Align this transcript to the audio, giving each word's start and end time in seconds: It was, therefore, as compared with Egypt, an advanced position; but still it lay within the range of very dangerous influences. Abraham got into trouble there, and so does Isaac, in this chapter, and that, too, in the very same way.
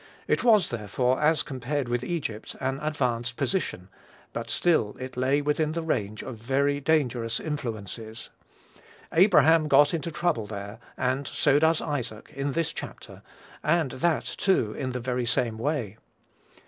It 0.27 0.43
was, 0.43 0.71
therefore, 0.71 1.21
as 1.21 1.43
compared 1.43 1.87
with 1.87 2.03
Egypt, 2.03 2.55
an 2.59 2.79
advanced 2.81 3.35
position; 3.37 3.87
but 4.33 4.49
still 4.49 4.97
it 4.99 5.15
lay 5.15 5.43
within 5.43 5.73
the 5.73 5.83
range 5.83 6.23
of 6.23 6.37
very 6.37 6.79
dangerous 6.79 7.39
influences. 7.39 8.31
Abraham 9.13 9.67
got 9.67 9.93
into 9.93 10.09
trouble 10.09 10.47
there, 10.47 10.79
and 10.97 11.27
so 11.27 11.59
does 11.59 11.81
Isaac, 11.81 12.31
in 12.33 12.53
this 12.53 12.73
chapter, 12.73 13.21
and 13.63 13.91
that, 13.91 14.25
too, 14.25 14.73
in 14.73 14.93
the 14.93 14.99
very 14.99 15.27
same 15.27 15.59
way. 15.59 15.97